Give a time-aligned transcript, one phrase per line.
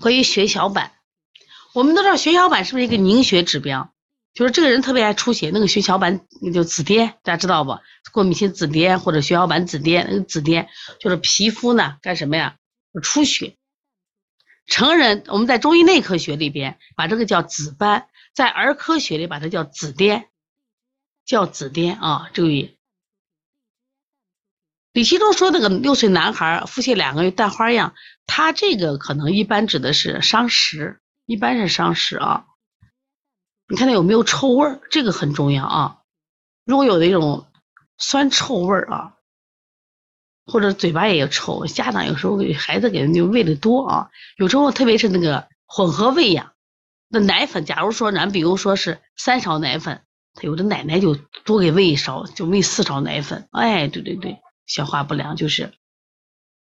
[0.00, 0.92] 关于血小板，
[1.74, 3.92] 我们都知道血小板是不是一个凝血指标？
[4.34, 7.78] 就是这个人特别爱出血，那个血小板那就紫癜，大家知道不？
[8.12, 10.66] 过敏性紫癜或者血小板紫癜，那个紫癜
[10.98, 12.56] 就是皮肤呢干什么呀？
[13.02, 13.56] 出血。
[14.66, 20.24] 成人我们在中医内科学里边把这个叫紫斑，在儿科学里把它叫紫癜，
[21.24, 22.76] 叫紫癜啊，注意。
[24.92, 27.94] 李其中说那个六岁男孩腹泻两个月带花样，
[28.26, 32.46] 他这个可能一般指的是伤食，一般是伤食啊。
[33.68, 34.80] 你看它有没有臭味儿？
[34.90, 35.98] 这个很重要啊。
[36.64, 37.46] 如果有那种
[37.96, 39.14] 酸臭味儿啊，
[40.44, 44.10] 或者嘴巴也有臭，家长有时候给孩子给人就喂的多啊。
[44.36, 46.52] 有时候特别是那个混合喂养，
[47.08, 50.02] 那奶粉，假如说咱比如说是三勺奶粉，
[50.34, 53.48] 他有的奶奶就多给喂一勺，就喂四勺奶粉。
[53.52, 55.72] 哎，对对对，消化不良就是。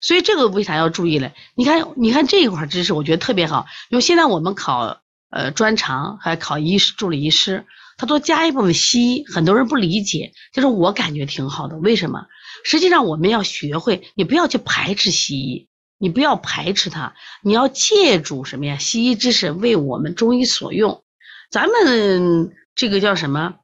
[0.02, 1.33] 所以这个为啥要注意呢？
[1.55, 4.98] 你看，你看这一块知识，我觉得特别好，因为现在我们考。
[5.34, 7.64] 呃，专长还考医师助理医师，
[7.97, 11.78] 他都加一部分西医，很多人不理解，就是我感觉挺好的。
[11.78, 12.27] 为什么？
[12.67, 18.77] 实际上我们要学会，你不要去排斥西医，你不要排斥它，你要借助什么呀？
[18.77, 21.03] 西医知识为我们中医所用。
[21.50, 23.55] 咱们这个叫什么？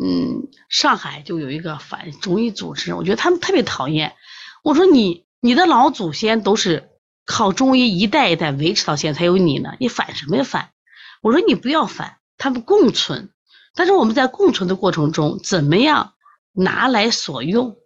[0.00, 4.14] 嗯，上海就有一个反中医组织，我觉得他们特别讨厌。
[4.62, 6.90] 我说你，你的老祖先都是
[7.24, 10.70] 靠中医一代一代维持到现在才有你呢，你反什么呀反？
[11.22, 13.30] 我说你不要反，他们共存，
[13.76, 16.14] 但是我们在共存的过程中，怎么样
[16.50, 17.76] 拿来所用，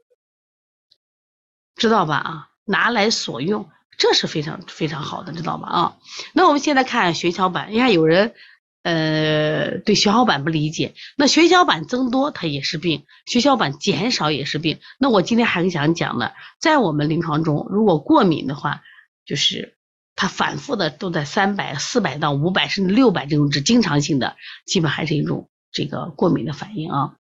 [1.77, 2.17] 知道吧？
[2.17, 5.69] 啊，拿来所用，这是非常非常好的，知道吧？
[5.69, 5.97] 啊，
[6.33, 8.34] 那我们现在看血小板，你看有人
[8.83, 14.78] 呃对血小板不理解，那血小板增多它也是病，血小板减少也是病。
[14.98, 18.83] 那我今天还想讲的，在我们临床中，如果过敏的话，
[19.25, 19.77] 就是。
[20.17, 24.36] 它反复的都在三百、四百到五百甚至六百这种值，经常性的，
[24.67, 27.14] 基本还是一种这个过敏的反应啊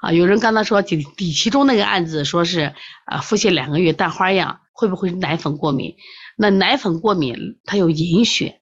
[0.00, 0.12] 啊！
[0.12, 2.72] 有人刚才说底底其中那个案子，说是
[3.04, 5.96] 啊腹泻两个月蛋花样，会不会奶粉过敏？
[6.38, 8.57] 那奶粉过敏它有隐血，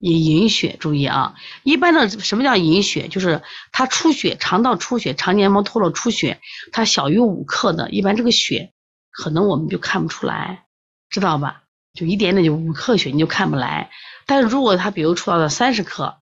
[0.00, 1.34] 隐隐血，注意啊！
[1.62, 3.08] 一般的什么叫隐血？
[3.08, 6.40] 就是它出血，肠道出血，肠黏膜脱落出血，
[6.72, 8.72] 它小于五克的，一般这个血
[9.10, 10.64] 可能我们就看不出来，
[11.10, 11.64] 知道吧？
[11.92, 13.90] 就一点点就五克血你就看不来，
[14.24, 16.16] 但是如果它比如出到了三十克，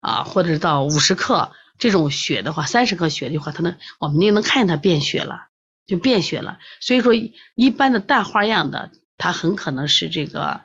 [0.00, 5.46] 啊，或者是到五十克这种血的话，三十克血的话，它能我们就能看见它变血了，
[5.86, 6.58] 就变血了。
[6.80, 7.12] 所以说
[7.54, 10.62] 一般的淡花样的，它很可能是这个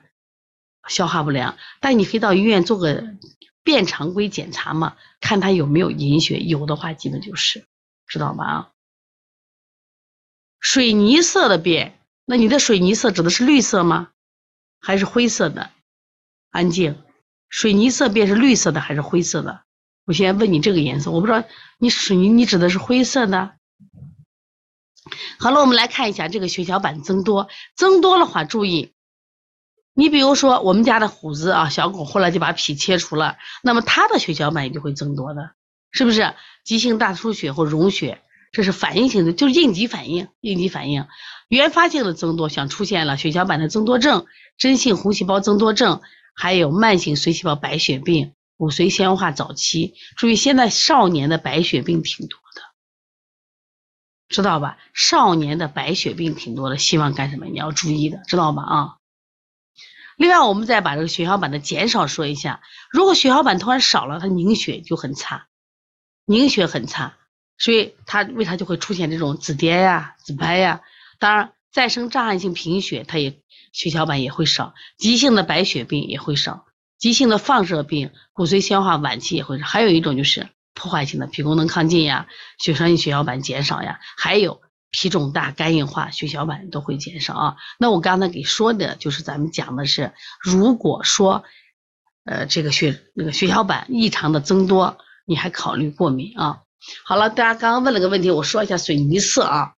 [0.88, 3.04] 消化不良，但你可以到医院做个
[3.64, 7.66] 便常规检查嘛，看他有没有隐血，有的话基本就是，
[8.08, 8.46] 知道吧？
[8.46, 8.72] 啊，
[10.60, 14.10] 水泥色的便，那你的水泥色指的是绿色吗？
[14.80, 15.72] 还是灰色的，
[16.52, 17.02] 安静。
[17.50, 19.62] 水泥色便是绿色的还是灰色的？
[20.06, 21.44] 我先问你这个颜色，我不知道
[21.78, 23.56] 你水泥你指的是灰色的。
[25.40, 28.95] 好了，我们来看一下这个血小板增多，增多的话注意，
[29.98, 35.52] 你比如说我们家的虎子啊，小狗后来就把脾切除了，那么它的血小板也就会增多的，
[35.92, 36.36] 是不是？
[36.66, 41.08] 急性大出血或溶血，这是反应性的，就是应急反应，应急反应。
[41.48, 44.26] 原发性的增多，像出现了血小板的增多症、
[44.58, 46.02] 真性红细胞增多症，
[46.36, 49.94] 还有慢性髓细胞白血病、骨髓纤维化早期。
[50.18, 52.62] 注意，现在少年的白血病挺多的，
[54.28, 54.78] 知道吧？
[54.94, 57.46] 少年的白血病挺多的，希望干什么？
[57.46, 58.64] 你要注意的，知道吧？
[58.64, 58.98] 啊。
[60.18, 62.62] 另外，我们再把这个血小板的减少说一下。
[62.90, 65.48] 如果血小板突然少了，它凝血就很差，
[66.26, 67.16] 凝血很差，
[67.58, 70.82] 所以它为啥就会出现这种紫癜呀、紫斑呀？
[71.20, 73.42] 当然，再生障碍性贫血，它也
[73.74, 76.66] 血小板也会少；急性的白血病也会少；
[76.98, 79.66] 急性的放射病、骨髓纤化晚期也会少。
[79.66, 82.28] 还有一种就是破坏性的脾功能亢进呀，
[82.58, 84.62] 血栓性血小板减少呀，还有
[84.96, 87.56] 脾肿大、肝硬化，血小板都会减少啊。
[87.78, 91.44] 那我刚才给说的就是咱们讲的是，如果说，
[92.24, 96.62] 呃，这个血那个血小板异常的增多，你还考虑过敏啊？
[97.04, 99.74] 好了，大家刚刚问了个问题，我说一下水泥色啊。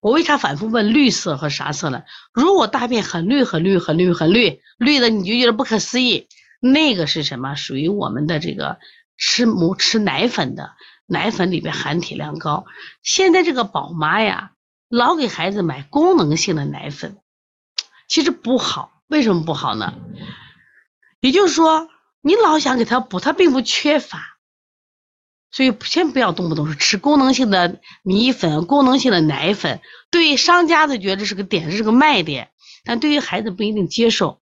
[0.00, 2.02] 我为啥反复问绿色和啥色呢？
[2.32, 6.28] 如果大便很绿、很绿、很绿、很绿，绿的你就觉得不可思议，
[6.60, 7.54] 那个是什么？
[7.54, 8.78] 属于我们的这个
[9.18, 10.72] 吃母吃奶粉的，
[11.06, 12.64] 奶粉里边含铁量高。
[13.04, 14.50] 现在这个宝妈呀，
[14.92, 17.16] 老给孩子买功能性的奶粉，
[18.08, 19.00] 其实不好。
[19.06, 19.94] 为什么不好呢？
[21.20, 21.88] 也就是说，
[22.20, 24.36] 你老想给他补，他并不缺乏。
[25.50, 29.80] 所以先不要动不动是吃功能性的米粉、功能性的奶粉，
[30.10, 32.50] 对于商家的觉得是个点，是个卖点，
[32.84, 34.42] 但对于孩子不一定接受。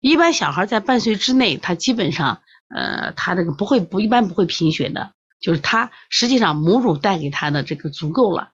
[0.00, 2.40] 一般小孩在半岁之内，他基本上，
[2.74, 8.52] 呃，他这个不会不一般不会贫血的，就是他实际上母乳带给他的这个足够了，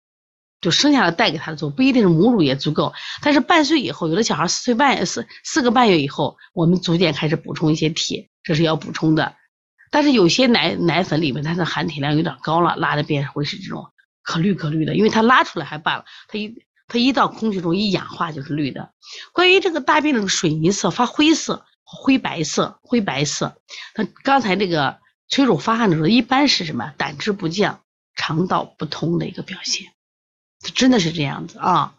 [0.60, 2.92] 就生下来带给他的足，不一定是母乳也足够。
[3.22, 9.36] 但是半岁以后，有的小孩四岁半四四个半月以后，我们逐渐开始补充一些铁，这是要补充的。
[9.90, 13.86] 但是有些奶奶粉里面它的含铁量有点高了，拉的便会是这种
[14.22, 16.54] 可绿可绿的，因为它拉出来还罢了，它一
[16.86, 18.92] 它一到空气中一氧化就是绿的。
[19.32, 23.60] 关于这个大便的水泥色发灰色、灰白色、灰白色，
[23.96, 24.98] 那刚才这个
[25.28, 26.92] 催乳发汗的时候，一般是什么？
[26.96, 27.80] 胆汁不降、
[28.14, 29.86] 肠道不通的一个表现，
[30.60, 31.94] 真的是这样子啊，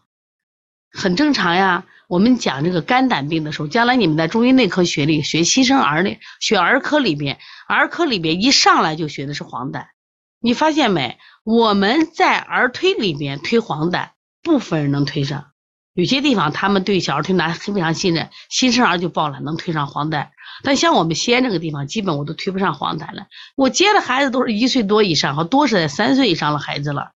[0.92, 1.86] 很正常呀。
[2.08, 9.86] 我们讲这个肝胆病的时候，将来你们在中医内科学里学新生儿里，学儿科里面，儿科里面一上来就学的是黄疸，
[10.42, 11.18] 你发现没？
[11.46, 14.10] 我们在儿推里面推黄疸，
[14.44, 15.52] 部分人能推上，
[15.94, 20.28] 有些地方他们对小儿推拿非常信任，新生儿就报了能推上黄疸，
[20.64, 23.28] 但像我们西安这个地方，基本我都推不上黄疸了。
[23.56, 27.12] 我接的孩子都是一岁多以上，和多是在三岁以上的孩子了。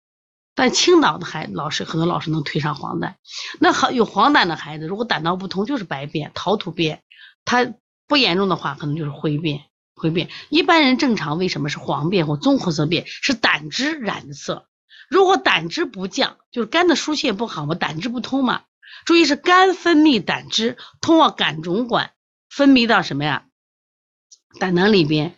[0.55, 3.15] 但青岛的孩老师很多老师能推上黄疸，
[3.61, 7.03] 那好有黄疸的孩子，如果胆道不通就是白便、陶土便，
[7.45, 7.73] 他
[8.07, 9.63] 不严重的话可能就是灰便。
[9.95, 13.07] 灰便一般人正常为什么是黄便或棕褐色便？
[13.07, 14.67] 是胆汁染色。
[15.09, 18.63] 如果胆汁不降，就是肝的疏泄不好嘛，胆汁不通嘛。
[19.05, 22.13] 注意是肝分泌胆汁通过胆总管
[22.51, 23.47] 分泌到什么呀？
[24.59, 25.37] 胆囊里边，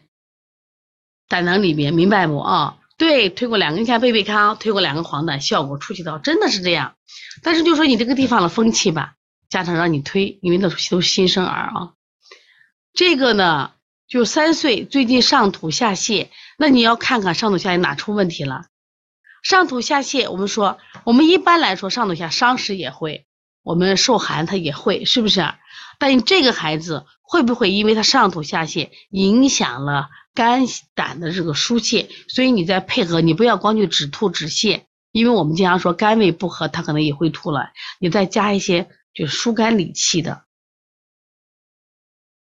[1.29, 2.79] 胆囊里边，明白不啊？
[2.97, 6.95] 对，推过两根下贝贝康，推过两根黄疸，效果出奇到真的是这样。
[7.43, 9.15] 但是就说你这个地方的风气吧，
[9.49, 11.93] 家长让你推，因为那都是新生儿啊。
[12.93, 13.73] 这个呢，
[14.07, 18.67] 就三岁，最近上吐下泻，那你要看看上吐下泻哪出问题了。
[19.43, 23.27] 上吐下泻，我们说，我们一般来说上吐下伤食也会，
[23.63, 25.45] 我们受寒他也会，是不是？
[25.99, 30.09] 但这个孩子会不会因为他上吐下泻影响了？
[30.35, 30.65] 肝
[30.95, 34.83] 胆的这个疏泄，所以你再配合，你不要光去止吐止泻，
[35.13, 37.71] 因为我们经常说肝胃不和，他可能也会吐了。
[38.01, 40.43] 你再加一些就疏肝理气的，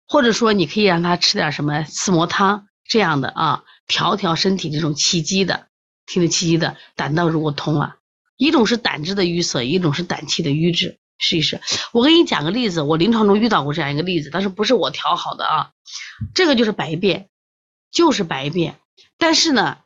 [0.08, 5.68] 或者说你可以让他吃点什么四磨汤这样的啊，调调身体这种气机的，
[6.06, 7.98] 听着气机的胆道如果通了，
[8.38, 11.60] 一种是胆汁的淤塞，一种是胆气的瘀滞，试一试。
[11.92, 15.72] 我给你讲个例子，我临床中遇到过这样一个例子，但是不是我调好的啊，
[16.34, 17.30] 这个就是白便。
[17.94, 18.80] 就是白便，
[19.18, 19.78] 但是呢，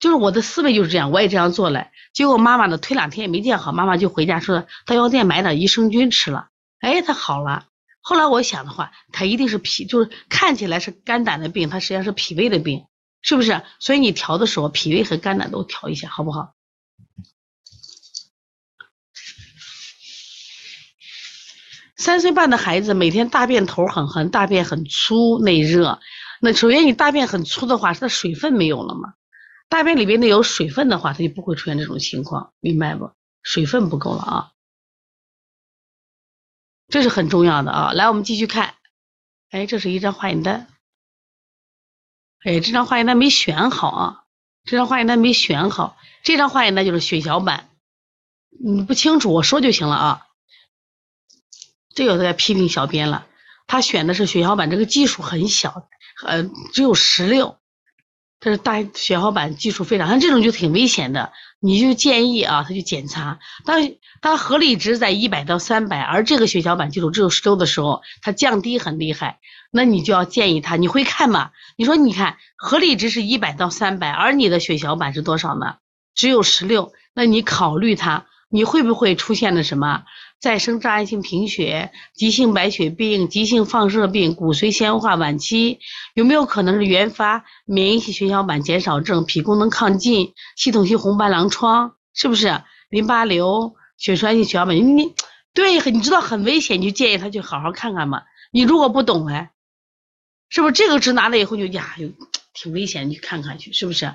[0.00, 1.88] 就是我的思维就是这样，我也这样做了。
[2.14, 6.48] 结果妈妈呢推两天也没见好，妈妈就回家说到药店买点益生菌吃了，
[6.80, 7.68] 哎，他好了。
[8.00, 12.86] 后来我想的话，他一定是脾，就是看起来是肝胆的病，他实际上是脾胃的病，
[13.20, 13.62] 是不是？
[13.78, 16.54] 所以你调的时候，脾胃和肝胆都调一下，好不好？
[21.98, 25.98] 三岁半的孩子每天大便头很横，大便很粗，内热。
[26.40, 29.14] 那首先，你大便很粗的话，它的水分没有了嘛？
[29.68, 33.10] 大便里边的有水分的话，它就不会出现这种情况，明白不？
[33.42, 34.52] 水分不够了啊，
[36.88, 37.92] 这是很重要的啊。
[37.92, 38.74] 来，我们继续看，
[39.50, 40.68] 哎，这是一张化验单，
[42.44, 44.24] 哎，这张化验单没选好啊，
[44.64, 47.70] 这张化验单没选好，这张化验单就是血小板，
[48.50, 50.26] 你不清楚我说就行了啊。
[51.94, 53.26] 这有在批评小编了，
[53.66, 55.88] 他选的是血小板，这个基数很小。
[56.24, 57.58] 呃，只有十六，
[58.40, 61.32] 这是大血小板基数非常，像这种就挺危险的。
[61.58, 71.50] 你就建议啊，他去检查，当当合理值在一百到三百，而这个血小板基数只有十六的时候，它降低很厉害，那你就要建议他，你会看吗？
[71.76, 75.76] 你说你看合理值是一百到三百，而你的血小板是多少呢？
[76.14, 80.04] 只有十六，那你考虑它，你会不会出现了什么？
[80.38, 85.78] 再生障碍性贫血、急性白血病、急性放射病、骨髓纤维化晚期，
[86.14, 91.96] 有没有可能是原发免疫性血小板减少症、脾功能亢进、系统性红斑狼疮？
[92.14, 94.76] 是不是淋巴瘤、血栓性血小板？
[94.76, 95.14] 你
[95.54, 98.22] 对，你知道很危险，你就建议他去好好看看嘛。
[98.52, 99.52] 你如果不懂哎，
[100.50, 101.96] 是不是这个值拿了以后就呀，
[102.52, 104.12] 挺危险，你去看看去，是不是？